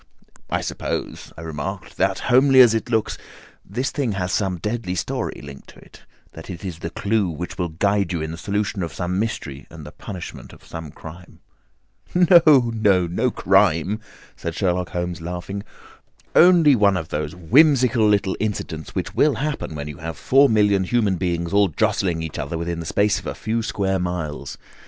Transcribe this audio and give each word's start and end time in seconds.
"I 0.49 0.61
suppose," 0.61 1.31
I 1.37 1.41
remarked, 1.41 1.97
"that, 1.97 2.17
homely 2.21 2.59
as 2.61 2.73
it 2.73 2.89
looks, 2.89 3.19
this 3.63 3.91
thing 3.91 4.13
has 4.13 4.31
some 4.33 4.57
deadly 4.57 4.95
story 4.95 5.39
linked 5.43 5.73
on 5.73 5.79
to 5.79 5.85
it—that 5.85 6.49
it 6.49 6.65
is 6.65 6.79
the 6.79 6.89
clue 6.89 7.29
which 7.29 7.59
will 7.59 7.69
guide 7.69 8.11
you 8.11 8.19
in 8.19 8.31
the 8.31 8.37
solution 8.39 8.81
of 8.81 8.95
some 8.95 9.19
mystery 9.19 9.67
and 9.69 9.85
the 9.85 9.91
punishment 9.91 10.53
of 10.53 10.65
some 10.65 10.89
crime." 10.89 11.41
"No, 12.15 12.71
no. 12.73 13.05
No 13.05 13.29
crime," 13.29 13.99
said 14.35 14.55
Sherlock 14.55 14.89
Holmes, 14.89 15.21
laughing. 15.21 15.61
"Only 16.33 16.75
one 16.75 16.97
of 16.97 17.09
those 17.09 17.35
whimsical 17.35 18.07
little 18.09 18.35
incidents 18.39 18.95
which 18.95 19.13
will 19.13 19.35
happen 19.35 19.75
when 19.75 19.87
you 19.87 19.97
have 19.97 20.17
four 20.17 20.49
million 20.49 20.83
human 20.83 21.17
beings 21.17 21.53
all 21.53 21.67
jostling 21.67 22.23
each 22.23 22.39
other 22.39 22.57
within 22.57 22.79
the 22.79 22.87
space 22.87 23.19
of 23.19 23.27
a 23.27 23.35
few 23.35 23.61
square 23.61 23.99
miles. 23.99 24.57